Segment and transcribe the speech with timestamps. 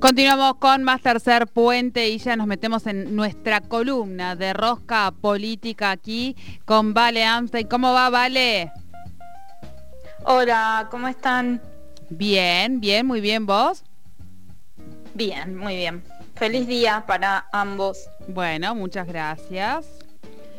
[0.00, 5.90] Continuamos con más tercer puente y ya nos metemos en nuestra columna de rosca política
[5.90, 7.66] aquí con Vale Amstein.
[7.66, 8.70] ¿Cómo va, Vale?
[10.22, 11.60] Hola, ¿cómo están?
[12.10, 13.82] Bien, bien, muy bien, ¿vos?
[15.14, 16.04] Bien, muy bien.
[16.36, 18.08] Feliz día para ambos.
[18.28, 19.84] Bueno, muchas gracias.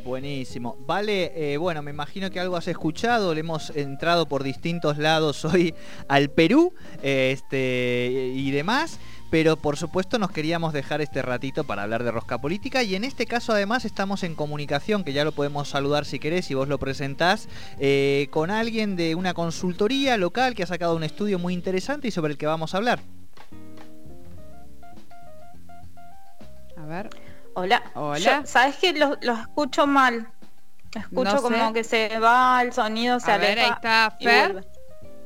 [0.03, 0.75] Buenísimo.
[0.85, 5.45] Vale, eh, bueno, me imagino que algo has escuchado, le hemos entrado por distintos lados
[5.45, 5.73] hoy
[6.09, 8.99] al Perú eh, este, y demás
[9.29, 13.03] pero por supuesto nos queríamos dejar este ratito para hablar de rosca política y en
[13.03, 16.67] este caso además estamos en comunicación, que ya lo podemos saludar si querés y vos
[16.67, 17.47] lo presentás,
[17.79, 22.11] eh, con alguien de una consultoría local que ha sacado un estudio muy interesante y
[22.11, 22.99] sobre el que vamos a hablar.
[26.77, 27.09] A ver.
[27.53, 27.83] Hola.
[27.93, 28.45] Hola.
[28.45, 30.29] ¿Sabes que lo, escucho mal?
[30.95, 34.67] Escucho como que se va el sonido, se a Ver, ahí está Fer.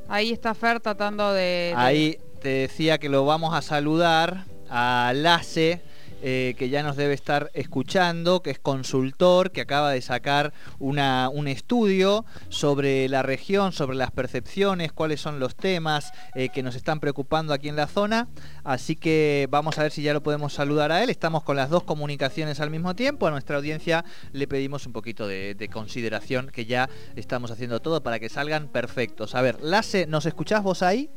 [0.09, 1.73] Ahí está Fer tratando de...
[1.77, 5.81] Ahí te decía que lo vamos a saludar a Lace,
[6.21, 11.30] eh, que ya nos debe estar escuchando, que es consultor, que acaba de sacar una,
[11.30, 16.75] un estudio sobre la región, sobre las percepciones, cuáles son los temas eh, que nos
[16.75, 18.27] están preocupando aquí en la zona.
[18.66, 21.09] Así que vamos a ver si ya lo podemos saludar a él.
[21.09, 23.25] Estamos con las dos comunicaciones al mismo tiempo.
[23.25, 28.03] A nuestra audiencia le pedimos un poquito de, de consideración, que ya estamos haciendo todo
[28.03, 29.33] para que salgan perfectos.
[29.33, 31.09] A ver, Lace, ¿nos escuchás vos ahí?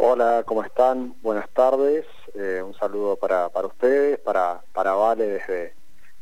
[0.00, 1.16] Hola, ¿cómo están?
[1.22, 2.06] Buenas tardes.
[2.32, 5.74] Eh, un saludo para, para ustedes, para, para Vale desde,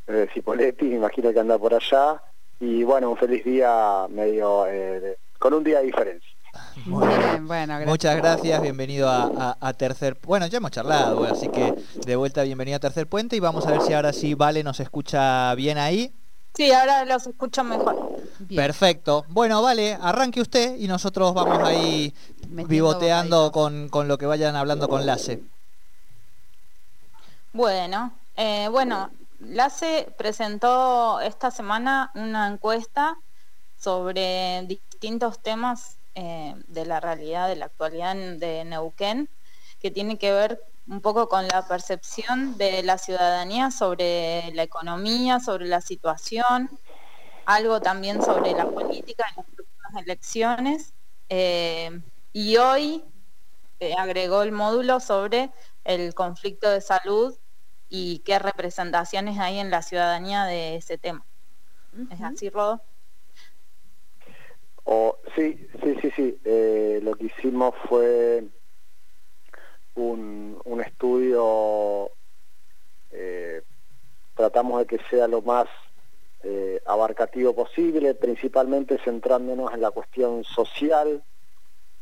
[0.06, 2.22] desde Cipoletti, imagino que anda por allá.
[2.58, 6.30] Y bueno, un feliz día medio eh, con un día de diferencia.
[6.86, 10.16] Muy bien, bueno, Muchas gracias, bienvenido a, Tercer...
[10.22, 11.74] Bueno, ya hemos charlado, así que
[12.06, 14.80] de vuelta bienvenido a Tercer Puente y vamos a ver si ahora sí Vale nos
[14.80, 16.14] escucha bien ahí.
[16.56, 18.16] Sí, ahora los escucho mejor.
[18.54, 19.27] Perfecto.
[19.28, 22.14] Bueno, vale, arranque usted y nosotros vamos ahí
[22.69, 25.42] pivoteando con, lo que vayan hablando con LACE.
[27.53, 33.16] Bueno, eh, bueno, LACE presentó esta semana una encuesta
[33.78, 39.28] sobre distintos temas eh, de la realidad, de la actualidad de Neuquén,
[39.81, 45.41] que tiene que ver un poco con la percepción de la ciudadanía sobre la economía,
[45.41, 46.70] sobre la situación,
[47.44, 50.93] algo también sobre la política en las próximas elecciones.
[51.28, 52.00] Eh,
[52.38, 53.02] y hoy
[53.80, 55.52] eh, agregó el módulo sobre
[55.84, 57.34] el conflicto de salud
[57.88, 61.25] y qué representaciones hay en la ciudadanía de ese tema.
[62.10, 62.82] ¿Es así, Rodo?
[64.84, 66.38] Oh, sí, sí, sí, sí.
[66.44, 68.44] Eh, lo que hicimos fue
[69.94, 72.10] un, estudio,
[73.12, 73.62] eh,
[74.34, 75.69] tratamos de que sea lo más
[76.42, 81.25] eh, abarcativo posible, principalmente centrándonos en la cuestión social,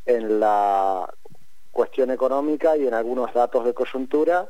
[0.06, 1.12] en la
[1.70, 4.48] cuestión económica y en algunos datos de coyuntura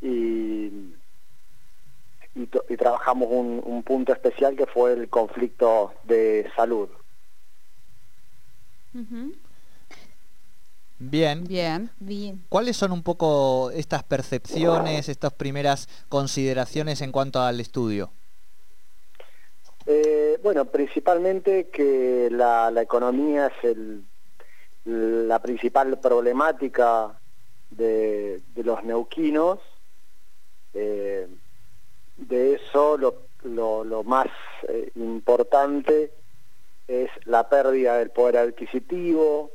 [0.00, 0.94] y,
[2.34, 6.88] y, trabajamos un, punto especial que fue el conflicto de salud.
[10.98, 11.44] Bien.
[11.44, 11.90] Bien.
[11.98, 12.44] Bien.
[12.48, 18.10] ¿Cuáles son un poco estas percepciones, estas primeras consideraciones en cuanto al estudio?
[19.86, 24.04] Eh, bueno, principalmente que la, economía es el,
[24.86, 27.20] la principal problemática
[27.70, 29.58] de, los neuquinos.
[30.72, 31.28] Eh,
[32.16, 34.28] de eso lo, más
[34.68, 36.12] eh, importante
[36.88, 39.50] es la pérdida del poder adquisitivo,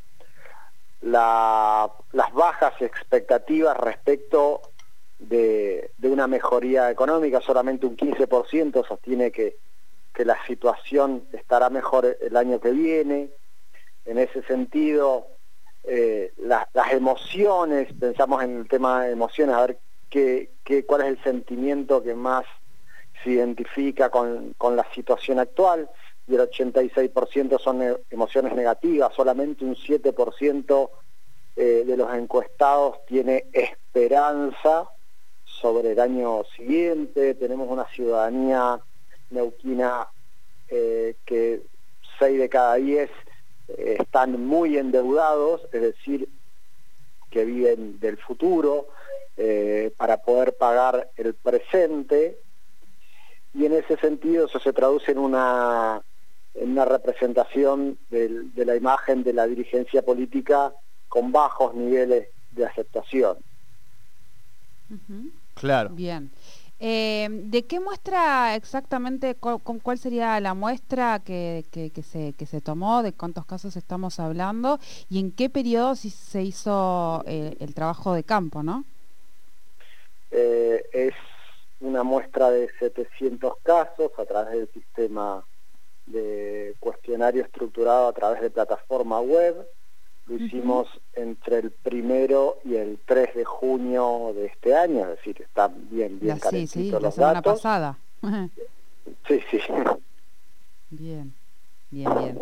[1.02, 4.62] las bajas expectativas respecto
[5.18, 9.58] de, una mejoría económica, solamente un 15% sostiene que,
[10.24, 13.32] la situación estará mejor el año que viene.
[14.06, 15.28] En ese sentido,
[15.84, 19.80] eh, las emociones, pensamos en el tema de emociones, a ver
[20.10, 20.50] qué,
[20.88, 22.46] cuál es el sentimiento que más
[23.24, 25.90] se identifica con, con la situación actual
[26.28, 30.90] y el 86% son e, emociones negativas, solamente un 7%
[31.56, 34.90] eh, de los encuestados tiene esperanza
[35.44, 38.80] sobre el año siguiente, tenemos una ciudadanía
[39.32, 40.08] neuquina
[40.70, 41.62] eh, que
[42.20, 43.14] 6 de cada 10 eh,
[43.78, 46.30] están muy endeudados, es decir,
[47.30, 48.88] que viven del futuro
[49.98, 52.38] para poder pagar el presente,
[53.54, 56.02] y en ese sentido eso se traduce en una
[56.54, 60.74] en una representación de la imagen de la dirigencia política
[61.08, 63.38] con bajos niveles de aceptación.
[65.54, 65.90] Claro.
[65.92, 66.32] Bien.
[66.84, 71.64] Eh, ¿De qué muestra exactamente, cuál sería la muestra que,
[72.02, 77.24] se, que se tomó, de cuántos casos estamos hablando y en qué periodo se hizo
[77.28, 78.84] eh, el trabajo de campo, no?
[80.32, 81.14] Eh, es
[81.82, 85.46] una muestra de 700 casos a través del sistema
[86.08, 89.68] de cuestionario estructurado a través de plataforma web.
[90.28, 95.42] Lo hicimos entre el primero y el 3 de junio de este año, es decir,
[95.42, 97.98] está bien, bien la, Sí, sí, la semana pasada.
[99.28, 99.60] sí, sí.
[100.90, 101.34] Bien,
[101.90, 102.40] bien, bien.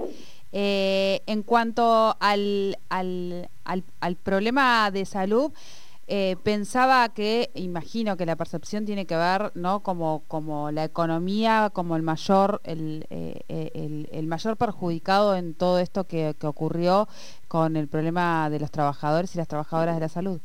[0.52, 5.52] Eh, en cuanto al, al, al, al problema de salud,
[6.12, 9.82] eh, pensaba que, imagino que la percepción tiene que ver, ¿no?
[9.82, 15.78] Como, como la economía, como el mayor, el, eh, eh, el, mayor perjudicado en todo
[15.78, 17.08] esto que, ocurrió
[17.48, 20.40] con el problema de los trabajadores y las trabajadoras de la salud.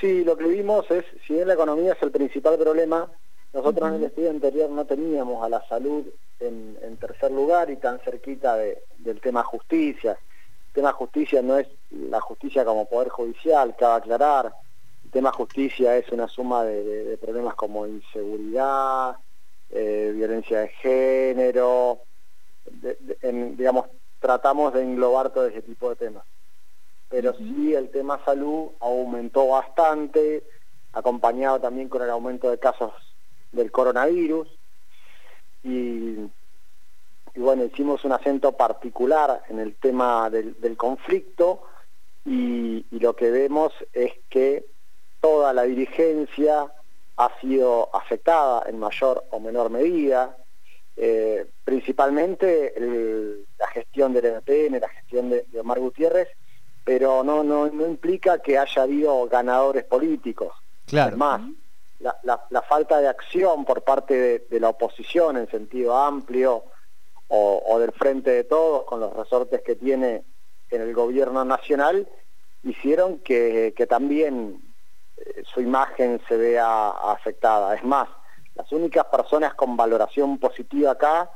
[0.00, 3.10] Sí, lo que vimos es, si bien la economía es el principal problema,
[3.52, 6.06] nosotros en el estudio anterior no teníamos a la salud
[6.38, 10.16] en, tercer lugar y tan cerquita del tema justicia
[10.76, 14.52] tema justicia no es la justicia como poder judicial, cabe aclarar.
[15.06, 19.16] El tema justicia es una suma de, problemas como inseguridad,
[19.70, 22.00] eh, violencia de género,
[23.22, 23.86] digamos,
[24.20, 26.24] tratamos de englobar todo ese tipo de temas.
[27.08, 30.44] Pero sí el tema salud aumentó bastante,
[30.92, 32.92] acompañado también con el aumento de casos
[33.50, 34.46] del coronavirus.
[35.64, 36.16] Y
[37.36, 41.62] y bueno, hicimos un acento particular en el tema del, conflicto
[42.24, 44.64] y, lo que vemos es que
[45.20, 46.72] toda la dirigencia
[47.18, 50.34] ha sido afectada en mayor o menor medida,
[50.96, 52.72] eh, principalmente
[53.58, 56.28] la gestión del MPN, la gestión de, Omar Gutiérrez,
[56.84, 60.54] pero no, no, implica que haya habido ganadores políticos.
[60.86, 61.08] Claro.
[61.08, 61.42] Además,
[62.22, 66.64] la, falta de acción por parte de la oposición en sentido amplio,
[67.28, 70.24] o, del frente de todos con los resortes que tiene
[70.70, 72.08] en el gobierno nacional,
[72.62, 74.60] hicieron que, también
[75.16, 77.74] eh, su imagen se vea afectada.
[77.74, 78.08] Es más,
[78.54, 81.30] las únicas personas con valoración positiva acá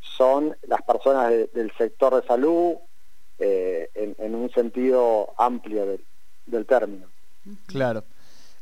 [0.00, 2.74] son las personas del sector de salud
[3.38, 5.98] eh, en, un sentido amplio
[6.46, 7.08] del término.
[7.66, 8.04] Claro.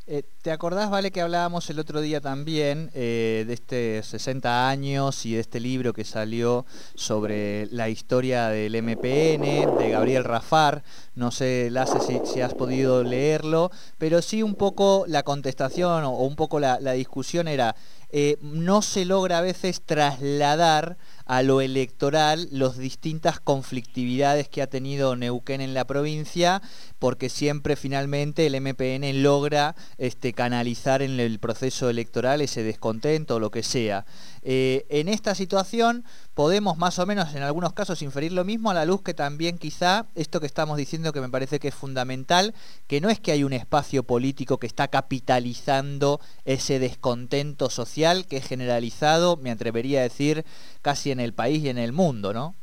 [0.07, 5.25] Eh, ¿Te acordás, Vale, que hablábamos el otro día también eh, de este 60 años
[5.25, 10.83] y de este libro que salió sobre la historia del MPN, de Gabriel Rafar?
[11.15, 11.71] No sé,
[12.05, 16.77] si, si has podido leerlo, pero sí un poco la contestación o, un poco la,
[16.91, 17.75] discusión era,
[18.11, 24.67] eh, no se logra a veces trasladar a lo electoral las distintas conflictividades que ha
[24.67, 26.61] tenido Neuquén en la provincia,
[26.99, 33.39] porque siempre finalmente el MPN logra este, canalizar en el proceso electoral ese descontento o
[33.39, 34.05] lo que sea.
[34.43, 36.03] Eh, en esta situación
[36.35, 39.57] podemos más o menos en algunos casos inferir lo mismo a la luz que también
[39.57, 42.53] quizá esto que estamos diciendo que me parece que es fundamental,
[42.87, 48.37] que no es que hay un espacio político que está capitalizando ese descontento social que
[48.37, 50.45] es generalizado, me atrevería a decir,
[50.85, 52.53] casi en el país y en el mundo, ¿no?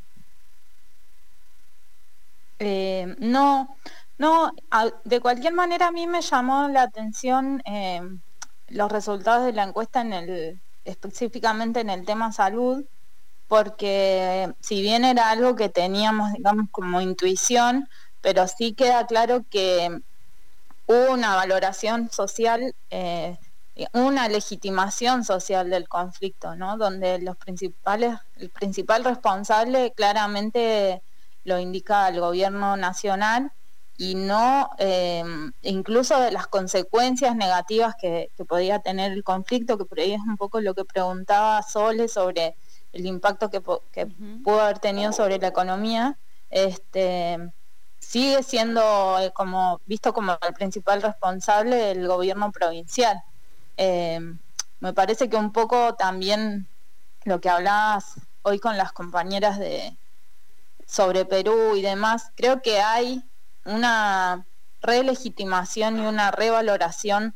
[2.59, 3.75] Eh, no,
[4.17, 4.53] no,
[5.03, 7.99] de cualquier manera a mí me llamó la atención eh,
[8.69, 12.85] los resultados de la encuesta en el específicamente en el tema salud,
[13.49, 17.89] porque si bien era algo que teníamos, digamos, como intuición,
[18.21, 19.99] pero sí queda claro que
[20.87, 23.37] hubo una valoración social, eh,
[23.93, 26.77] una legitimación social del conflicto, ¿no?
[26.77, 31.01] Donde los principales, el principal responsable claramente
[31.43, 33.51] lo indica el gobierno nacional
[33.97, 35.23] y no eh,
[35.61, 40.37] incluso de las consecuencias negativas que, podía tener el conflicto, que por ahí es un
[40.37, 42.55] poco lo que preguntaba Sole sobre
[42.91, 46.17] el impacto que, pudo haber tenido sobre la economía,
[46.49, 47.39] este,
[47.99, 53.23] sigue siendo eh, como visto como el principal responsable del gobierno provincial.
[53.77, 54.19] Eh,
[54.79, 56.67] me parece que un poco también
[57.25, 59.95] lo que hablabas hoy con las compañeras de
[60.85, 63.23] sobre Perú y demás, creo que hay
[63.65, 64.45] una
[64.81, 67.33] relegitimación y una revaloración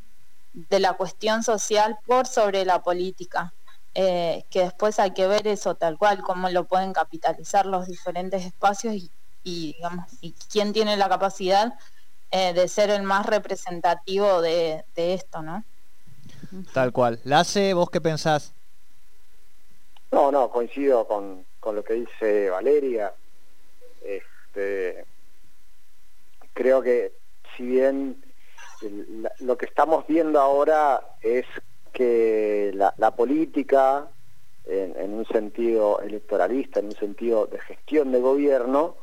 [0.54, 3.54] de la cuestión social por sobre la política,
[3.94, 8.46] eh, que después hay que ver eso tal cual, cómo lo pueden capitalizar los diferentes
[8.46, 9.12] espacios y,
[9.44, 11.74] digamos, y quién tiene la capacidad
[12.32, 15.64] eh, de ser el más representativo de, esto, ¿no?
[16.74, 17.20] Tal cual.
[17.24, 18.54] Lace, ¿vos qué pensás?
[20.12, 23.14] No, no, coincido con, con lo que dice Valeria.
[24.02, 25.06] Este,
[26.54, 27.14] creo que
[27.56, 28.24] si bien
[29.40, 31.46] lo que estamos viendo ahora es
[31.94, 34.08] que la, política,
[34.66, 38.96] en, un sentido electoralista, en un sentido de gestión de gobierno,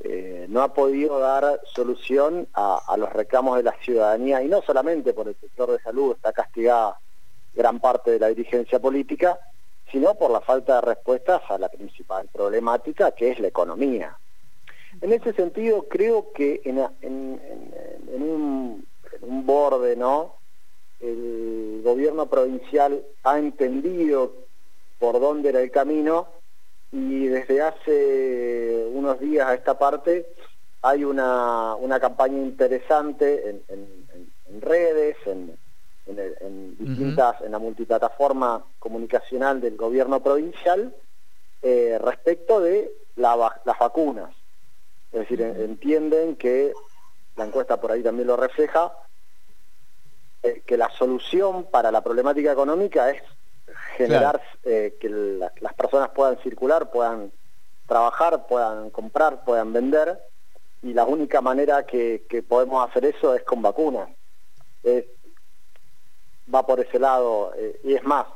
[0.00, 5.12] eh, no ha podido dar solución a, los reclamos de la ciudadanía, y no solamente
[5.12, 6.98] por el sector de salud, está castigada
[7.54, 9.38] gran parte de la dirigencia política,
[9.90, 14.16] sino por la falta de respuestas a la principal problemática, que es la economía.
[15.00, 16.78] En ese sentido, creo que en,
[18.22, 18.86] un,
[19.20, 20.34] borde, ¿no?
[21.00, 24.32] El gobierno provincial ha entendido
[24.98, 26.28] por dónde era el camino
[26.92, 30.26] y desde hace unos días a esta parte
[30.82, 35.56] hay una, campaña interesante en, redes, en,
[36.78, 40.94] distintas, en la multiplataforma comunicacional del gobierno provincial
[41.62, 44.34] eh, respecto de las vacunas.
[45.12, 46.72] Es decir, entienden que,
[47.36, 48.92] la encuesta por ahí también lo refleja,
[50.42, 53.22] eh, que la solución para la problemática económica es
[53.96, 57.32] generar eh, que las personas puedan circular, puedan
[57.86, 60.18] trabajar, puedan comprar, puedan vender,
[60.82, 64.08] y la única manera que, podemos hacer eso es con vacunas.
[66.52, 68.26] va por ese lado, eh, y es más,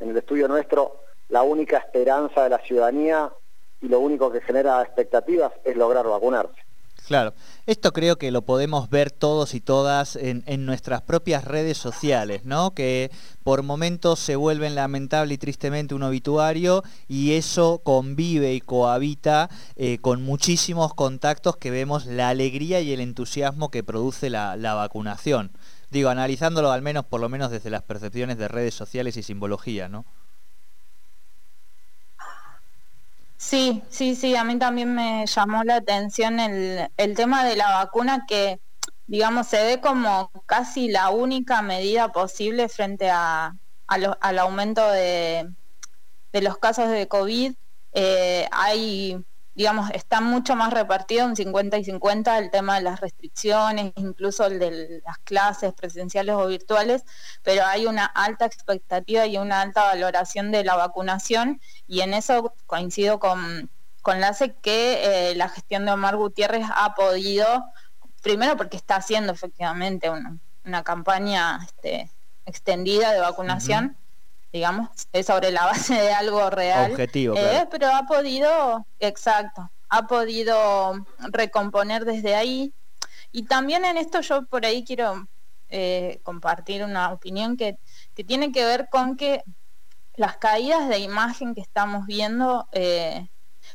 [0.00, 3.32] en el estudio nuestro, la única esperanza de la ciudadanía
[3.80, 6.63] y lo único que genera expectativas es lograr vacunarse.
[7.06, 7.34] Claro,
[7.66, 12.72] esto creo que lo podemos ver todos y todas en, nuestras propias redes sociales, ¿no?
[12.72, 13.10] Que
[13.42, 19.98] por momentos se vuelven lamentable y tristemente un obituario y eso convive y cohabita eh,
[19.98, 25.52] con muchísimos contactos que vemos la alegría y el entusiasmo que produce la, vacunación.
[25.90, 29.90] Digo, analizándolo al menos por lo menos desde las percepciones de redes sociales y simbología,
[29.90, 30.06] ¿no?
[33.46, 37.74] Sí, sí, sí, a mí también me llamó la atención el, el tema de la
[37.74, 38.58] vacuna que,
[39.06, 43.54] digamos, se ve como casi la única medida posible frente a,
[43.86, 45.46] al aumento de,
[46.32, 47.52] de, los casos de COVID.
[47.92, 49.22] Eh, hay
[49.54, 54.46] digamos, está mucho más repartido en 50 y 50 el tema de las restricciones, incluso
[54.46, 57.04] el de las clases presenciales o virtuales,
[57.42, 62.52] pero hay una alta expectativa y una alta valoración de la vacunación y en eso
[62.66, 63.70] coincido con,
[64.02, 67.64] con LACE que eh, la gestión de Omar Gutiérrez ha podido,
[68.22, 72.10] primero porque está haciendo efectivamente una, campaña este,
[72.46, 73.96] extendida de vacunación,
[74.54, 76.92] digamos, es sobre la base de algo real.
[76.92, 82.72] Objetivo, eh, pero ha podido, exacto, ha podido recomponer desde ahí.
[83.32, 85.26] Y también en esto yo por ahí quiero
[85.70, 87.78] eh, compartir una opinión que,
[88.14, 89.42] tiene que ver con que
[90.14, 93.28] las caídas de imagen que estamos viendo eh,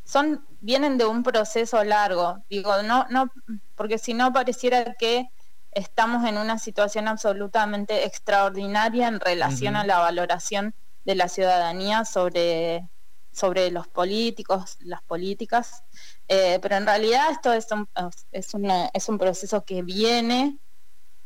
[0.05, 2.37] son vienen de un proceso largo.
[2.49, 3.29] Digo, no, no,
[3.75, 5.27] porque si no pareciera que
[5.71, 10.73] estamos en una situación absolutamente extraordinaria en relación a la valoración
[11.05, 12.87] de la ciudadanía sobre,
[13.31, 15.83] sobre los políticos, las políticas,
[16.27, 17.87] eh, pero en realidad esto es un,
[18.31, 18.53] es,
[18.93, 20.57] es un proceso que viene,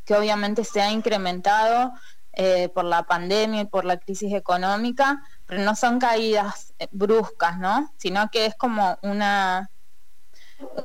[0.04, 1.92] que obviamente se ha incrementado
[2.32, 7.58] eh, por la pandemia y por la crisis económica, pero no son caídas eh, bruscas,
[7.58, 7.92] ¿no?
[7.96, 9.70] Sino que es como una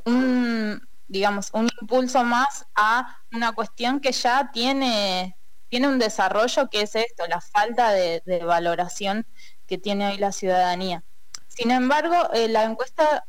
[0.05, 5.35] un, digamos, un impulso más a una cuestión que ya tiene,
[5.67, 9.25] tiene un desarrollo que es esto, la falta de, valoración
[9.67, 11.03] que tiene hoy la ciudadanía.
[11.47, 13.25] Sin embargo, eh, la encuesta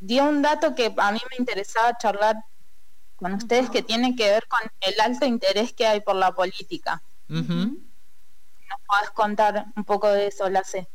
[0.00, 2.36] dio un dato que a mí me interesaba charlar
[3.16, 7.02] con ustedes que tiene que ver con el alto interés que hay por la política.
[7.28, 10.88] ¿Nos podés contar un poco de eso, la sé?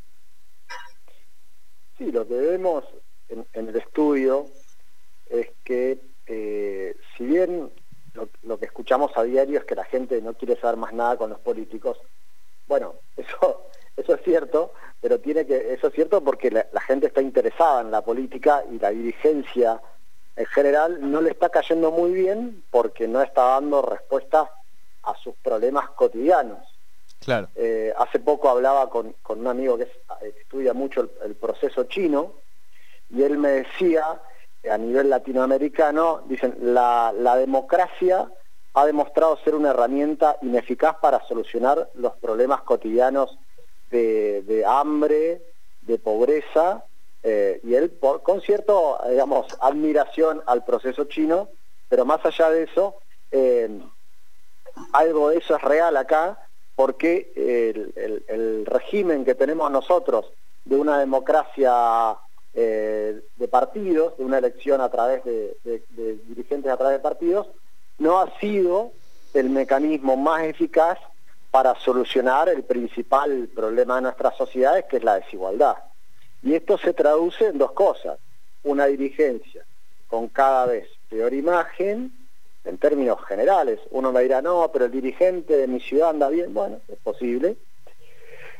[1.98, 2.84] Sí, lo que vemos
[3.30, 4.48] en el estudio
[5.30, 7.72] es que eh, si bien
[8.44, 11.30] lo, que escuchamos a diario es que la gente no quiere saber más nada con
[11.30, 11.98] los políticos,
[12.68, 17.22] bueno, eso, eso es cierto, pero tiene que, eso es cierto porque la, gente está
[17.22, 19.82] interesada en la política y la dirigencia
[20.36, 24.50] en general no le está cayendo muy bien porque no está dando respuesta
[25.04, 26.60] a sus problemas cotidianos.
[27.20, 27.50] Claro.
[27.56, 29.88] Eh, hace poco hablaba con, un amigo que,
[30.40, 32.34] estudia mucho el, proceso chino
[33.10, 34.22] y él me decía
[34.70, 38.30] a nivel latinoamericano, dicen, la, democracia
[38.74, 43.38] ha demostrado ser una herramienta ineficaz para solucionar los problemas cotidianos
[43.92, 45.42] de, hambre,
[45.82, 46.84] de pobreza,
[47.22, 51.50] eh, y él con cierto, digamos, admiración al proceso chino,
[51.88, 52.96] pero más allá de eso,
[53.32, 53.70] eh,
[54.94, 56.40] algo de eso es real acá,
[56.76, 60.26] porque el régimen que tenemos nosotros
[60.66, 62.18] de una democracia
[62.54, 65.58] eh, de partidos, de una elección a través de,
[66.28, 67.48] dirigentes a través de partidos,
[67.98, 68.92] no ha sido
[69.34, 71.00] el mecanismo más eficaz
[71.52, 75.78] para solucionar el principal problema de nuestras sociedades, que es la desigualdad.
[76.42, 78.18] Y esto se traduce en dos cosas.
[78.64, 79.66] Una dirigencia
[80.08, 82.12] con cada vez peor imagen,
[82.66, 83.80] en términos generales.
[83.92, 86.54] Uno me dirá, no, pero el dirigente de mi ciudad anda bien.
[86.54, 87.58] Bueno, es posible.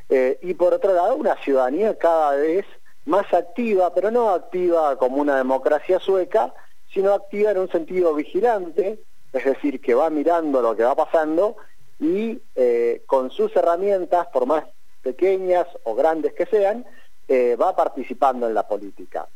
[0.10, 2.66] Eh, y por otro lado, una ciudadanía cada vez
[3.06, 6.54] más activa, pero no activa como una democracia sueca,
[6.94, 9.00] sino activa en un sentido vigilante,
[9.34, 11.58] es decir, que va mirando lo que va pasando
[12.00, 14.66] y eh, con sus herramientas, por más
[15.02, 16.86] pequeñas o grandes que sean,
[17.28, 19.28] eh, va participando en la política.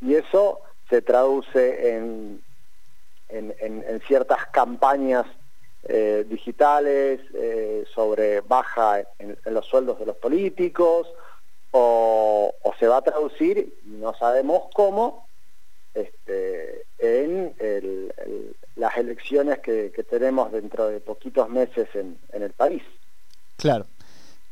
[0.00, 2.42] Y eso se traduce en,
[3.28, 5.26] en, ciertas campañas
[5.84, 7.20] eh, digitales
[7.92, 11.08] sobre baja en, los sueldos de los políticos,
[11.78, 15.28] o, se va a traducir, no sabemos cómo,
[15.94, 17.54] este, en
[18.76, 22.82] las elecciones que, tenemos dentro de poquitos meses en el país.
[23.56, 23.86] Claro.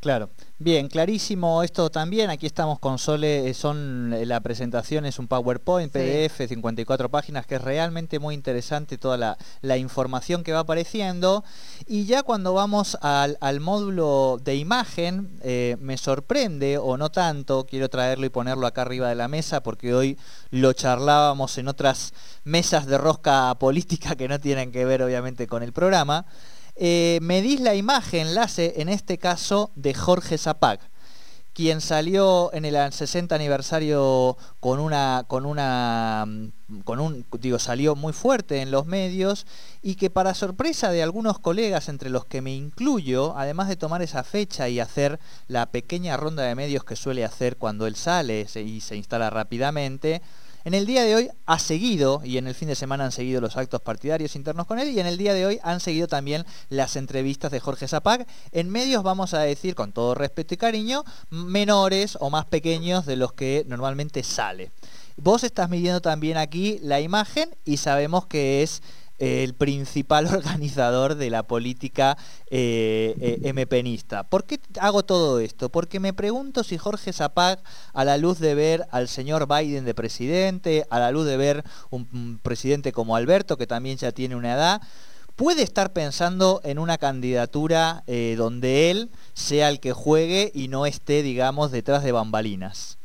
[0.05, 2.29] Claro, bien, clarísimo esto también.
[2.29, 7.47] Aquí estamos con Sole, eh, son eh, la presentación es un PowerPoint, PDF, 54 páginas,
[7.47, 11.43] que es realmente muy interesante toda la, información que va apareciendo.
[11.87, 17.89] Y ya cuando vamos al, módulo de imagen, eh, me sorprende, o no tanto, quiero
[17.89, 20.19] traerlo y ponerlo acá arriba de la mesa, porque hoy
[20.51, 22.13] lo charlábamos en otras
[22.45, 26.27] mesas de rosca política que no tienen que ver obviamente con el programa.
[26.77, 30.81] Eh, medís la imagen, enlace en este caso de Jorge Zapag,
[31.53, 37.95] quien salió en el 60 aniversario con una, con una, mm, con un, digo, salió
[37.95, 39.47] muy fuerte en los medios
[39.83, 44.03] y que para sorpresa de algunos colegas, entre los que me incluyo, además de tomar
[44.03, 48.49] esa fecha y hacer la pequeña ronda de medios que suele hacer cuando él sale
[48.53, 50.23] y se instala rápidamente,
[50.65, 53.41] en el día de hoy ha seguido, y en el fin de semana han seguido
[53.41, 56.45] los actos partidarios internos con él, y en el día de hoy han seguido también
[56.71, 61.05] las entrevistas de Jorge Zapag, en medios, vamos a decir, con todo respeto y cariño,
[61.31, 64.73] menores o más pequeños de los que normalmente sale.
[65.17, 68.83] Vos estás midiendo también aquí la imagen y sabemos que es
[69.19, 72.17] el principal organizador de la política
[72.51, 74.25] eh, eh, mpenista.
[74.25, 75.69] ¿Por qué hago todo esto?
[75.69, 79.95] Porque me pregunto si Jorge Zapag, a la luz de ver al señor Biden de
[79.95, 84.55] presidente, a la luz de ver un, presidente como Alberto, que también ya tiene una
[84.55, 84.83] edad,
[85.37, 90.87] puede estar pensando en una candidatura eh, donde él sea el que juegue y no
[90.87, 92.99] esté, digamos, detrás de bambalinas.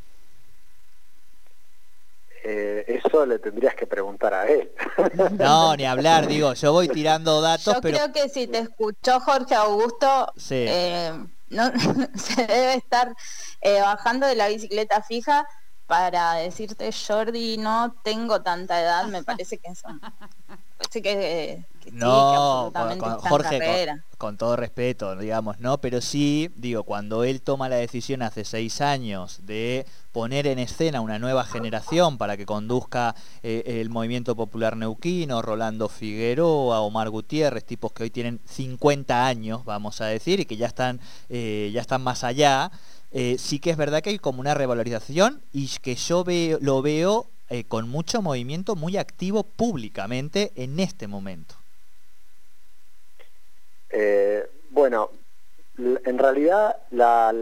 [2.44, 4.72] Eh, eso le tendrías que preguntar a él.
[5.38, 7.98] No, ni hablar, digo, yo voy tirando datos, yo pero...
[7.98, 11.12] creo que si te escuchó Jorge Augusto, eh,
[11.50, 11.72] no,
[12.16, 13.14] se debe estar
[13.62, 15.48] eh, bajando de la bicicleta fija
[15.90, 19.88] para decirte, Jordi, no tengo tanta edad, me parece que eso...
[20.78, 27.42] Parece que, no, con, Jorge, con, todo respeto, digamos, no, pero sí, digo, cuando él
[27.42, 32.46] toma la decisión hace seis años de poner en escena una nueva generación para que
[32.46, 39.26] conduzca eh, el movimiento popular neuquino, Rolando Figueroa, Omar Gutiérrez, tipos que hoy tienen 50
[39.26, 42.72] años, vamos a decir, y que ya están, eh, ya están más allá.
[43.12, 46.82] Eh, sí que es verdad que hay como una revalorización y que yo veo, lo
[46.82, 47.28] veo
[47.68, 51.56] con mucho movimiento muy activo públicamente en este momento.
[53.90, 55.10] Eh, bueno,
[55.78, 57.34] en realidad la,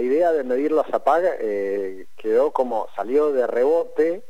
[0.00, 4.22] idea de medir los APAG eh, quedó como, salió de rebote,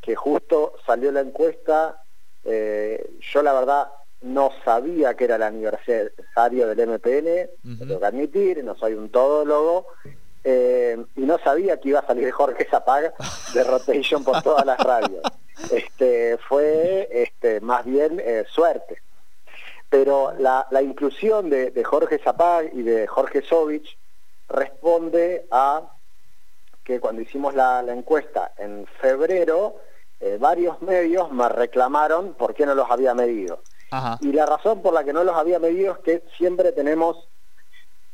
[0.00, 2.02] que justo salió la encuesta,
[2.44, 3.88] eh, yo la verdad
[4.20, 9.86] no sabía que era el aniversario del MPN, tengo que admitir, no soy un todólogo,
[10.44, 13.14] y no sabía que iba a salir Jorge Zapag
[13.52, 15.22] de Rotation por todas las radios.
[15.72, 19.02] Este, fue este, más bien suerte.
[19.90, 23.96] Pero la, inclusión de, Jorge Zapag y de Jorge Sovich
[24.48, 25.82] responde a
[26.84, 29.76] que cuando hicimos la, encuesta en febrero,
[30.20, 33.62] eh, varios medios me reclamaron por qué no los había medido.
[34.20, 37.26] Y la razón por la que no los había medido es que siempre tenemos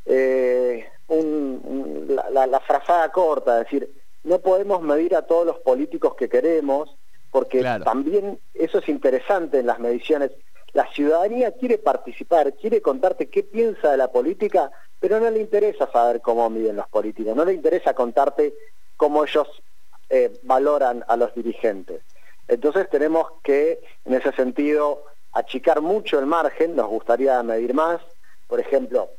[0.05, 3.91] eh, la, la, frazada corta, es decir,
[4.23, 6.95] no podemos medir a todos los políticos que queremos,
[7.31, 10.31] porque también eso es interesante en las mediciones.
[10.73, 15.89] La ciudadanía quiere participar, quiere contarte qué piensa de la política, pero no le interesa
[15.91, 18.53] saber cómo miden los políticos, no le interesa contarte
[18.97, 19.47] cómo ellos
[20.09, 22.01] eh, valoran a los dirigentes.
[22.47, 28.01] Entonces tenemos que, en ese sentido, achicar mucho el margen, nos gustaría medir más.
[28.47, 29.09] Por ejemplo,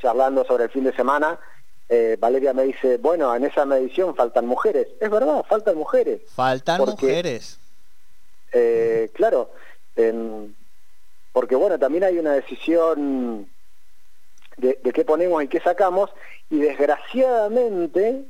[0.00, 1.38] charlando sobre el fin de semana,
[1.88, 4.88] eh, Valeria me dice, bueno, en esa medición faltan mujeres.
[5.00, 6.22] Es verdad, faltan mujeres.
[6.34, 7.58] Faltan mujeres.
[8.52, 9.50] Eh, claro,
[11.32, 13.48] porque bueno, también hay una decisión
[14.56, 16.10] de, qué ponemos y qué sacamos,
[16.48, 18.24] y desgraciadamente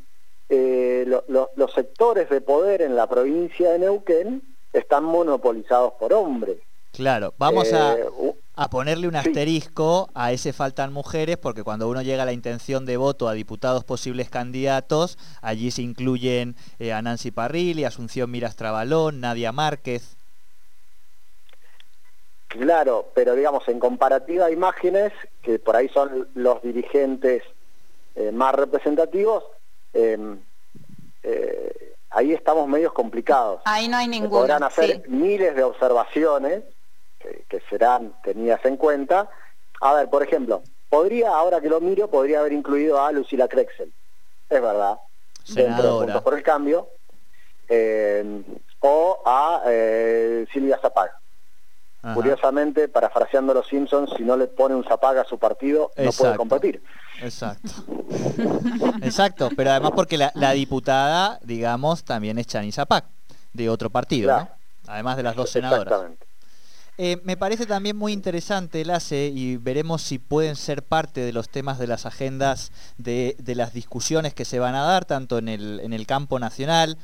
[0.49, 6.59] eh, los sectores de poder en la provincia de Neuquén están monopolizados por hombres.
[6.93, 8.09] Claro, vamos a, eh,
[8.71, 12.97] ponerle un asterisco a ese faltan mujeres, porque cuando uno llega a la intención de
[12.97, 19.21] voto a diputados posibles candidatos, allí se incluyen eh, a Nancy Parrilli, Asunción Miras Trabalón,
[19.21, 20.17] Nadia Márquez.
[22.49, 27.45] Claro, pero digamos, en comparativa a imágenes, que por ahí son los dirigentes
[28.17, 29.45] eh, más representativos,
[29.95, 30.41] em,
[32.11, 33.63] ahí estamos medios complicados.
[33.65, 34.41] Ahí no hay ninguna.
[34.41, 36.65] Podrán hacer miles de observaciones,
[37.21, 39.29] que, serán tenidas en cuenta.
[39.81, 43.93] A ver, por ejemplo, podría, ahora que lo miro, podría haber incluido a Lucila Krexel,
[44.49, 44.99] es verdad,
[45.45, 46.21] Senadora.
[46.21, 46.89] por el Cambio,
[47.69, 48.43] eh,
[48.81, 51.17] o a eh, Silvia Zapaga.
[52.15, 56.11] Curiosamente, parafraseando a los Simpsons, si no le pone un Zapaga a su partido, no
[56.13, 56.83] puede competir.
[57.21, 57.73] Exacto.
[59.03, 63.05] Exacto, pero además porque la, diputada, digamos, también es Chani Zapac,
[63.53, 64.49] de otro partido, ¿no?
[64.87, 65.93] Además de las dos senadoras.
[65.93, 66.30] Exactamente.
[67.03, 71.33] Eh, me parece también muy interesante el ACE y veremos si pueden ser parte de
[71.33, 75.39] los temas de las agendas de, de las discusiones que se van a dar, tanto
[75.39, 76.99] en el, en el campo nacional,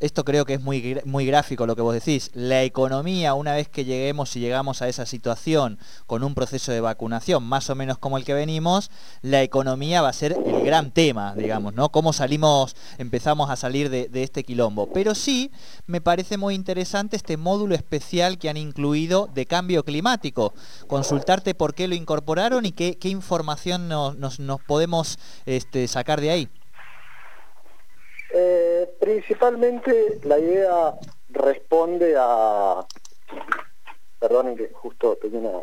[0.00, 3.68] esto creo que es muy, muy gráfico lo que vos decís, la economía, una vez
[3.68, 7.98] que lleguemos y llegamos a esa situación con un proceso de vacunación más o menos
[7.98, 8.90] como el que venimos,
[9.22, 11.90] la economía va a ser el gran tema, digamos, ¿no?
[11.90, 14.88] Cómo salimos, empezamos a salir de, este quilombo.
[14.92, 15.50] Pero sí,
[15.86, 20.54] me parece muy interesante este módulo especial que han incluido de cambio climático.
[20.86, 26.48] Consultarte por qué lo incorporaron y qué, información nos, nos, podemos este, sacar de ahí.
[28.36, 30.92] Eh, principalmente la idea
[31.28, 32.84] responde a...
[34.18, 35.62] Perdonen que justo tenía una...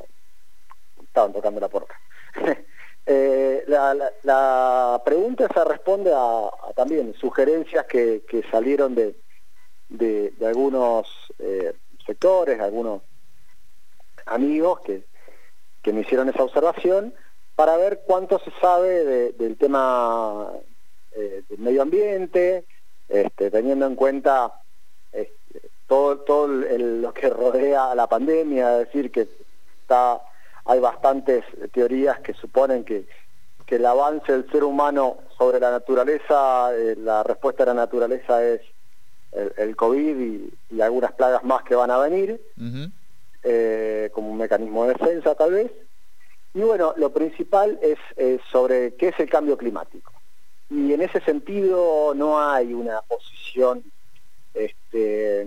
[1.03, 1.93] Estaban tocando la puerta.
[3.03, 9.15] Eh, la, pregunta se responde a, también sugerencias que, salieron de,
[9.89, 11.07] de, algunos
[11.39, 11.73] eh,
[12.05, 13.01] sectores, algunos
[14.27, 15.03] amigos que,
[15.81, 17.13] que me hicieron esa observación
[17.55, 20.53] para ver cuánto se sabe del tema
[21.13, 22.63] eh, del medio ambiente,
[23.09, 24.53] este, teniendo en cuenta
[25.11, 29.27] este, todo, todo lo que rodea a la pandemia, es decir, que
[29.81, 30.21] está,
[30.63, 31.43] hay bastantes
[31.73, 33.05] teorías que suponen que,
[33.65, 38.41] que el avance del ser humano sobre la naturaleza, eh, la respuesta de la naturaleza
[38.45, 38.61] es
[39.57, 42.41] el, COVID y, algunas plagas más que van a venir,
[43.43, 45.71] eh, como un mecanismo de defensa tal vez.
[46.53, 47.97] Y bueno, lo principal es
[48.49, 50.11] sobre qué es el cambio climático
[50.71, 53.83] y en ese sentido no hay una posición
[54.53, 55.45] este,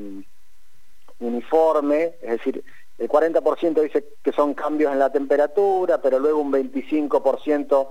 [1.19, 2.63] uniforme, es decir,
[2.99, 7.89] el 40% dice que son cambios en la temperatura, pero luego un 25%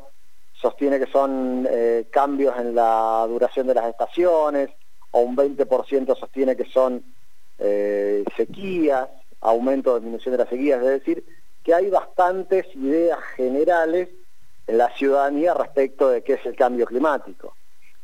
[0.53, 4.69] sostiene que son eh, cambios en la duración de las estaciones,
[5.11, 7.03] o un 20% sostiene que son
[7.57, 9.09] eh, sequías,
[9.41, 11.25] aumento o disminución de las sequías, es decir,
[11.63, 14.09] que hay bastantes ideas generales
[14.67, 17.55] en la ciudadanía respecto de qué es el cambio climático.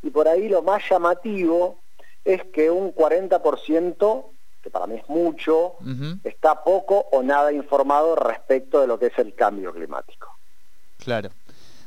[0.02, 1.80] Y por ahí lo más llamativo
[2.24, 4.26] es que un 40%,
[4.62, 5.76] que para mí es mucho,
[6.24, 10.30] está poco o nada informado respecto de lo que es el cambio climático.
[10.98, 11.30] Claro.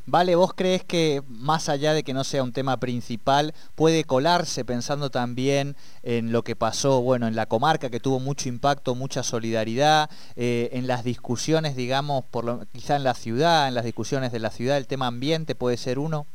[0.05, 4.65] Vale, ¿vos crees que más allá de que no sea un tema principal, puede colarse
[4.65, 9.23] pensando también en lo que pasó, bueno, en la comarca que tuvo mucho impacto, mucha
[9.23, 14.33] solidaridad, eh, en las discusiones, digamos, por lo, quizá en la ciudad, en las discusiones
[14.33, 16.27] de la ciudad, el tema ambiente puede ser uno?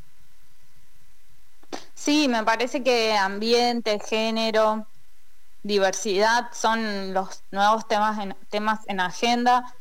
[1.93, 4.87] Sí, me parece que ambiente, género,
[5.63, 9.73] diversidad son los nuevos temas en, temas en agenda.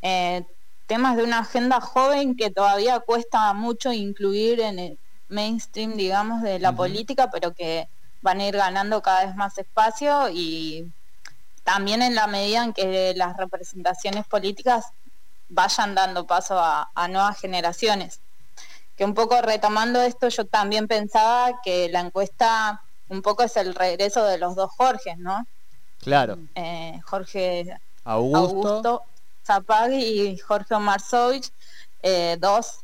[0.00, 0.46] Eh,
[0.86, 6.58] temas de una agenda joven que todavía cuesta mucho incluir en el mainstream, digamos, de
[6.58, 7.88] la política, pero que
[8.22, 10.90] van a ir ganando cada vez más espacio y
[11.62, 14.86] también en la medida en que las representaciones políticas
[15.48, 18.20] vayan dando paso a, nuevas generaciones.
[18.96, 23.74] Que un poco retomando esto, yo también pensaba que la encuesta un poco es el
[23.74, 25.46] regreso de los dos Jorges, ¿no?
[25.98, 26.38] Claro.
[26.54, 29.02] Eh, Jorge Augusto
[29.44, 31.00] Zapag y Jorge Omar
[32.02, 32.80] eh, dos,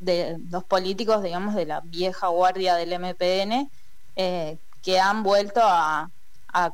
[0.00, 3.70] de, dos políticos, digamos, de la vieja guardia del MPN,
[4.16, 6.10] eh, que han vuelto a,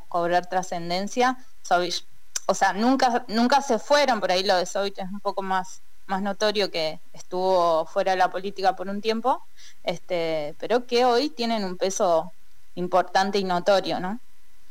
[0.09, 1.37] cobrar trascendencia.
[2.45, 5.81] o sea, nunca, nunca se fueron, por ahí lo de Sovich es un poco más,
[6.05, 9.41] más notorio que estuvo fuera de la política por un tiempo,
[9.83, 12.31] este, pero que hoy tienen un peso
[12.75, 14.19] importante y notorio, ¿no?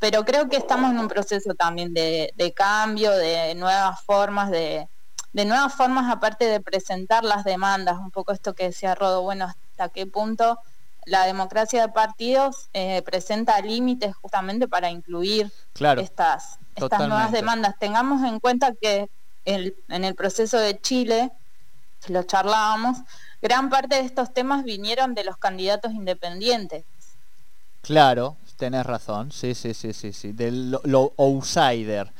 [0.01, 4.89] Pero creo que estamos en un proceso también de, cambio, de nuevas formas, de,
[5.35, 9.91] nuevas formas aparte de presentar las demandas, un poco esto que decía Rodo, bueno, hasta
[9.91, 10.59] qué punto
[11.05, 15.53] la democracia de partidos eh, presenta límites justamente para incluir
[15.99, 17.75] estas, estas nuevas demandas.
[17.79, 19.11] Tengamos en cuenta que
[19.45, 21.31] en el proceso de Chile,
[22.09, 22.99] lo charlábamos,
[23.43, 26.85] gran parte de estos temas vinieron de los candidatos independientes.
[27.83, 32.13] Claro, tenés razón, sí, sí, sí, sí, sí, del lo, outsider.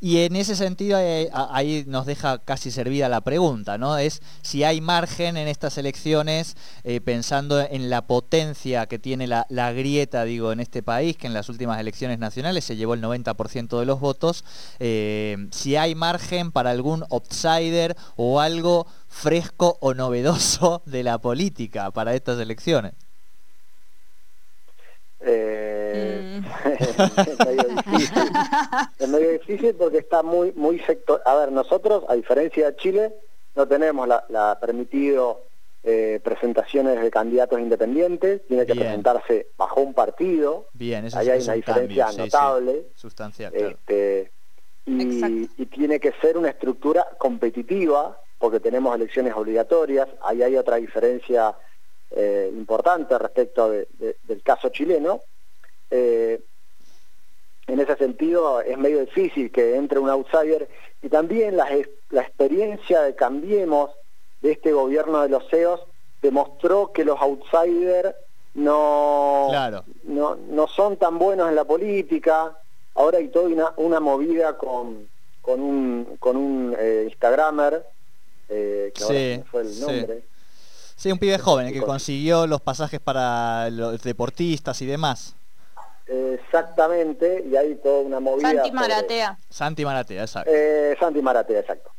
[0.00, 3.98] Y en ese sentido eh, ahí nos deja casi servida la pregunta, ¿no?
[3.98, 9.72] Es si hay margen en estas elecciones, eh, pensando en la potencia que tiene la,
[9.72, 13.78] grieta, digo, en este país, que en las últimas elecciones nacionales se llevó el 90%
[13.78, 14.44] de los votos,
[14.80, 21.92] eh, si hay margen para algún outsider o algo fresco o novedoso de la política
[21.92, 22.94] para estas elecciones.
[25.24, 26.68] Eh, mm.
[28.98, 29.74] es, medio difícil.
[29.74, 31.22] porque está muy muy sector.
[31.24, 33.14] A ver, nosotros, a diferencia de Chile,
[33.54, 35.42] no tenemos la, permitido
[35.84, 40.66] eh, presentaciones de candidatos independientes, tiene que presentarse bajo un partido.
[40.72, 42.86] Bien, Ahí hay una diferencia notable.
[42.94, 43.54] Sustancial.
[43.54, 44.30] Este,
[44.86, 50.08] y, y, tiene que ser una estructura competitiva, porque tenemos elecciones obligatorias.
[50.22, 51.54] Ahí hay otra diferencia
[52.14, 55.20] eh, importante respecto del caso chileno.
[55.90, 56.40] Eh,
[57.66, 60.68] en ese sentido es medio difícil que entre un outsider
[61.00, 63.92] y también la, experiencia de Cambiemos
[64.42, 65.80] de este gobierno de los CEOs
[66.20, 68.14] demostró que los outsiders
[68.54, 69.50] no,
[70.04, 72.58] no, son tan buenos en la política.
[72.94, 75.08] Ahora hay toda una, movida con,
[75.40, 77.86] con un, con un eh, Instagramer,
[78.48, 80.20] que ahora fue el nombre.
[80.20, 80.31] Sí,
[81.10, 85.34] un pibe joven que consiguió los pasajes para los deportistas y demás.
[86.06, 88.50] Exactamente, y hay toda una movida.
[88.50, 89.38] Santi Maratea.
[89.48, 90.50] Santi Maratea, exacto.
[90.52, 91.90] Eh, Santi Maratea, exacto.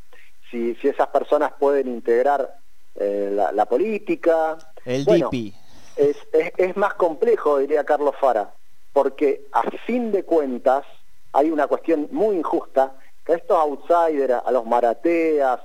[0.50, 2.58] Si, si esas personas pueden integrar
[2.94, 4.56] eh, la, política.
[4.84, 5.54] El DIPI.
[5.96, 8.52] Es, es, más complejo, diría Carlos Fara,
[8.92, 10.84] porque a fin de cuentas
[11.32, 15.60] hay una cuestión muy injusta, que a estos outsiders, a los Marateas,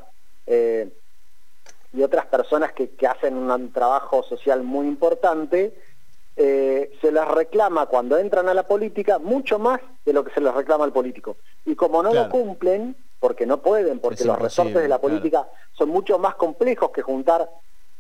[0.48, 0.90] eh,
[1.94, 5.74] y otras personas que, hacen un trabajo social muy importante,
[6.36, 10.42] eh, se les reclama cuando entran a la política mucho más de lo que se
[10.42, 11.38] les reclama al político.
[11.66, 15.90] Y como no lo cumplen, porque no pueden, porque los resortes de la política son
[15.90, 17.50] mucho más complejos que juntar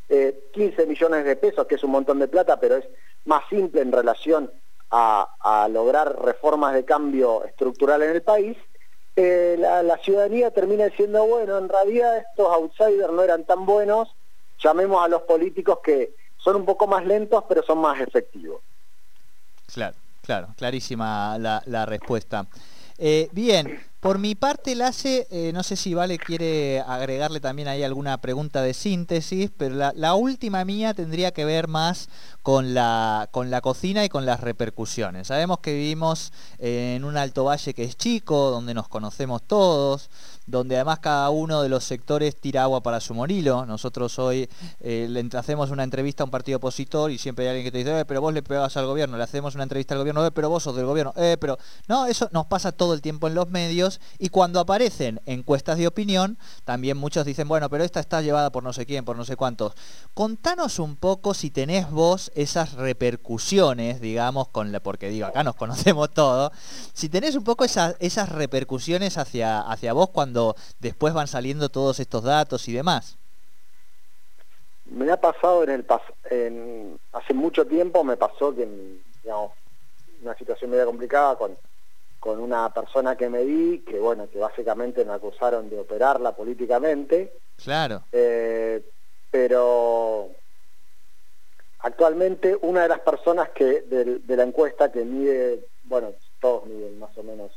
[0.07, 2.85] 15 eh, millones de pesos, que es un montón de plata, pero es
[3.25, 4.51] más simple en relación
[4.91, 8.57] a lograr reformas de cambio estructural en el país,
[9.21, 14.07] eh, la, ciudadanía termina diciendo, bueno, en realidad estos outsiders no eran tan buenos,
[14.63, 18.61] llamemos a los políticos que son un poco más lentos, pero son más efectivos.
[19.73, 22.47] Claro, claro, clarísima la, respuesta.
[23.01, 27.81] Eh, bien, por mi parte, Lace, eh, no sé si Vale quiere agregarle también ahí
[27.81, 32.09] alguna pregunta de síntesis, pero la, última mía tendría que ver más
[32.43, 35.27] con la, con la cocina y con las repercusiones.
[35.27, 40.09] Sabemos que vivimos en un alto valle que es chico, donde nos conocemos todos,
[40.49, 43.65] donde además cada uno de los sectores tira agua para su morilo.
[43.65, 47.65] Nosotros hoy eh, le hacemos una entrevista a un partido opositor y siempre hay alguien
[47.65, 49.99] que te dice, eh, pero vos le pegas al gobierno, le hacemos una entrevista al
[49.99, 51.57] gobierno, pero vos sos del gobierno, pero
[51.87, 55.87] no, eso nos pasa todo el tiempo en los medios y cuando aparecen encuestas de
[55.87, 59.25] opinión, también muchos dicen, bueno, pero esta está llevada por no sé quién, por no
[59.25, 59.73] sé cuántos.
[60.13, 66.09] Contanos un poco si tenés vos esas repercusiones, digamos, con porque digo, acá nos conocemos
[66.13, 66.51] todos,
[66.93, 70.38] si tenés un poco esas, esas repercusiones hacia, hacia vos cuando
[70.79, 73.17] después van saliendo todos estos datos y demás.
[74.85, 75.85] Me ha pasado en el
[76.31, 78.67] en, hace mucho tiempo me pasó que
[79.23, 79.51] digamos,
[80.21, 81.55] una situación media complicada con
[82.19, 87.33] con una persona que me di, que bueno, que básicamente me acusaron de operarla políticamente.
[87.55, 88.03] Claro.
[88.11, 88.83] Eh,
[89.31, 90.29] pero
[91.79, 97.17] actualmente una de las personas que de, la encuesta que mide, bueno, todos miden más
[97.17, 97.51] o menos,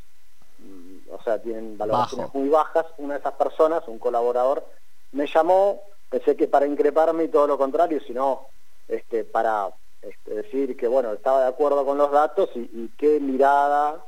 [0.58, 4.64] mm, o sea, tienen valoraciones muy bajas, una de esas personas, un colaborador,
[5.12, 8.46] me llamó, pensé que para increparme y todo lo contrario, sino
[8.88, 9.68] este, para
[10.00, 14.04] este, decir que, bueno, estaba de acuerdo con los datos y, y qué mirada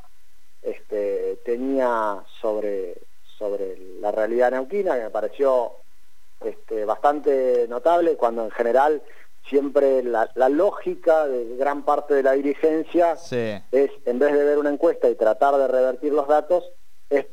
[0.62, 2.96] este, tenía sobre,
[3.38, 5.72] sobre la realidad neuquina, que me pareció
[6.40, 9.02] este, bastante notable, cuando en general
[9.48, 14.70] siempre la, lógica de gran parte de la dirigencia es, en vez de ver una
[14.70, 16.64] encuesta y tratar de revertir los datos,
[17.10, 17.26] es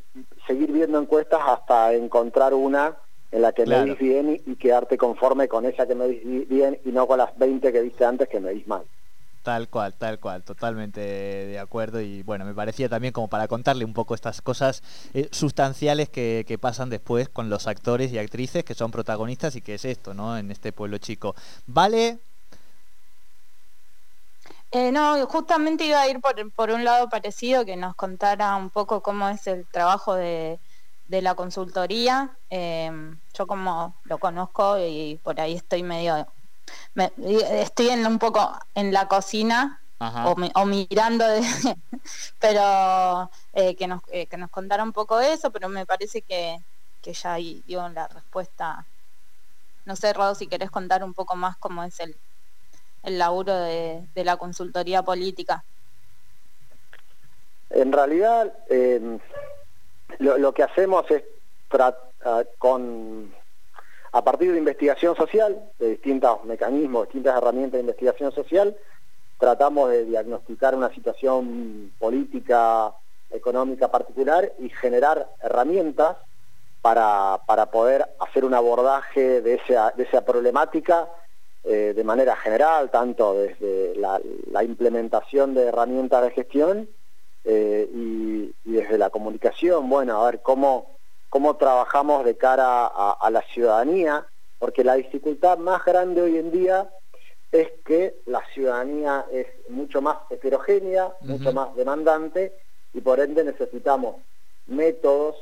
[0.48, 2.98] seguir viendo encuestas hasta encontrar una
[3.32, 6.80] en la que me medís bien y, quedarte conforme con esa que me medís bien
[6.84, 8.84] y no con las 20 que viste antes que me medís mal.
[9.44, 13.86] Tal cual, tal cual, totalmente de acuerdo y bueno, me parecía también como para contarle
[13.86, 14.84] un poco estas cosas
[15.16, 19.62] eh, sustanciales que, que, pasan después con los actores y actrices que son protagonistas y
[19.62, 20.38] que es esto, ¿no?
[20.38, 21.34] En este pueblo chico.
[21.66, 22.20] ¿Vale?
[24.72, 28.70] Eh, no, justamente iba a ir por, por, un lado parecido, que nos contara un
[28.70, 30.60] poco cómo es el trabajo de,
[31.08, 32.38] de la consultoría.
[32.50, 32.92] Eh,
[33.34, 36.26] yo como lo conozco y por ahí estoy medio
[36.94, 41.42] me, estoy en un poco en la cocina o, o, mirando, de,
[42.40, 46.58] pero eh, que, nos, eh, que nos contara un poco eso, pero me parece que,
[47.02, 48.88] que ya dio la respuesta.
[49.86, 52.16] No sé, Rodo, si querés contar un poco más cómo es el,
[53.04, 55.64] el laburo de, la consultoría política.
[57.70, 59.20] En realidad, eh,
[60.20, 61.24] lo, lo, que hacemos es
[62.58, 63.34] con
[64.14, 68.76] a partir de investigación social, de distintos mecanismos, distintas herramientas de investigación social,
[69.40, 72.94] tratamos de diagnosticar una situación política,
[73.30, 76.18] económica particular y generar herramientas
[76.82, 81.08] para, para poder hacer un abordaje de esa, de esa problemática
[81.64, 84.20] eh, de manera general, tanto desde la,
[84.52, 86.90] la, implementación de herramientas de gestión
[87.44, 90.92] eh, y, y desde la comunicación, bueno, a ver cómo
[91.32, 94.26] cómo trabajamos de cara a, a, la ciudadanía,
[94.60, 96.90] porque la dificultad más grande hoy en día
[97.54, 101.28] es que la ciudadanía es mucho más heterogénea, uh -huh.
[101.28, 102.54] mucho más demandante,
[102.94, 104.18] y por ende necesitamos
[104.68, 105.38] métodos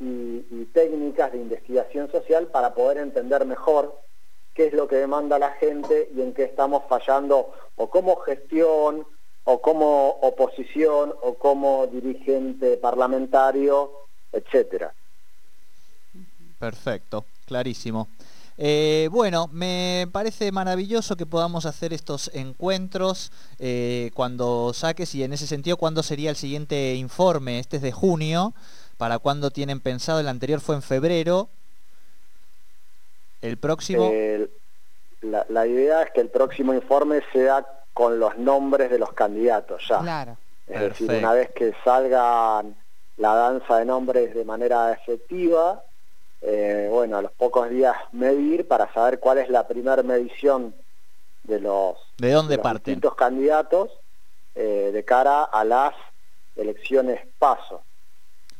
[0.00, 3.96] y, y, técnicas de investigación social para poder entender mejor
[4.58, 9.06] qué es lo que demanda la gente y en qué estamos fallando o como gestión
[9.44, 13.92] o como oposición o como dirigente parlamentario,
[14.32, 14.92] etcétera.
[16.58, 18.08] Perfecto, clarísimo.
[18.56, 25.34] Eh, bueno, me parece maravilloso que podamos hacer estos encuentros eh, cuando saques y en
[25.34, 27.60] ese sentido, ¿cuándo sería el siguiente informe?
[27.60, 28.54] Este es de junio,
[28.96, 30.18] ¿para cuándo tienen pensado?
[30.18, 31.48] El anterior fue en febrero.
[33.42, 34.10] ¿El próximo?
[35.22, 39.82] La, la, idea es que el próximo informe sea con los nombres de los candidatos
[39.88, 40.00] ya.
[40.00, 40.36] Claro.
[40.66, 41.12] Es Perfecto.
[41.12, 42.62] decir, una vez que salga
[43.16, 45.82] la danza de nombres de manera efectiva,
[46.40, 50.74] eh, bueno, a los pocos días medir para saber cuál es la primera medición
[51.42, 52.94] de los, ¿De dónde de los parten?
[52.94, 53.90] distintos candidatos
[54.54, 55.94] eh, de cara a las
[56.54, 57.82] elecciones paso.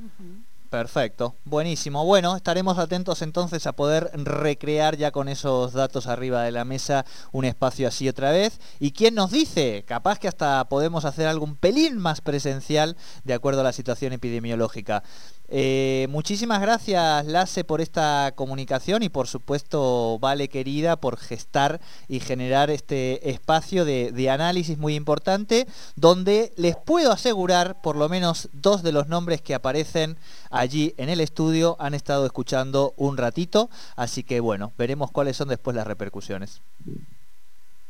[0.00, 0.44] Uh -huh.
[0.70, 2.04] Perfecto, buenísimo.
[2.04, 7.06] Bueno, estaremos atentos entonces a poder recrear ya con esos datos arriba de la mesa
[7.32, 8.60] un espacio así otra vez.
[8.78, 9.84] ¿Y quién nos dice?
[9.86, 15.02] Capaz que hasta podemos hacer algún pelín más presencial de acuerdo a la situación epidemiológica.
[15.50, 22.20] Eh, muchísimas gracias, Lace, por esta comunicación y por supuesto, Vale querida, por gestar y
[22.20, 28.50] generar este espacio de, de, análisis muy importante, donde les puedo asegurar, por lo menos
[28.52, 30.18] dos de los nombres que aparecen
[30.50, 35.48] allí en el estudio han estado escuchando un ratito, así que bueno, veremos cuáles son
[35.48, 36.60] después las repercusiones.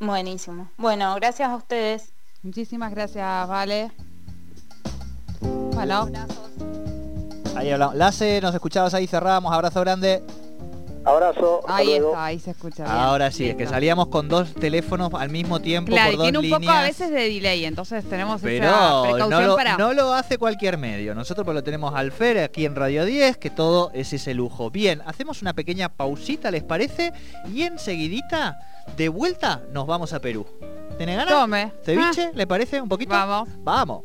[0.00, 0.70] Buenísimo.
[0.76, 2.12] Bueno, gracias a ustedes.
[2.42, 3.90] Muchísimas gracias, Vale.
[5.40, 6.08] Bueno.
[7.58, 7.96] Ahí hablamos.
[7.96, 10.22] Lace, nos escuchabas ahí, cerrábamos, abrazo grande.
[11.04, 11.60] Abrazo.
[11.66, 12.94] Ahí está, ahí se escucha bien.
[12.94, 13.52] Ahora sí, Lindo.
[13.62, 16.44] es que salíamos con dos teléfonos al mismo tiempo claro, por y dos tiene un
[16.44, 16.60] líneas.
[16.60, 19.76] poco a veces de delay, entonces tenemos Pero esa precaución no lo, para...
[19.78, 21.14] no lo hace cualquier medio.
[21.14, 24.70] Nosotros pues lo tenemos al FER aquí en Radio 10, que todo es ese lujo.
[24.70, 27.12] Bien, hacemos una pequeña pausita, ¿les parece?
[27.54, 28.58] Y enseguidita,
[28.96, 30.46] de vuelta, nos vamos a Perú.
[30.98, 31.32] ¿Tiene ganas?
[31.32, 31.72] Tome.
[31.84, 32.24] ¿Ceviche?
[32.24, 32.30] Ah.
[32.34, 33.12] ¿Le parece un poquito?
[33.12, 33.48] Vamos.
[33.60, 34.02] Vamos.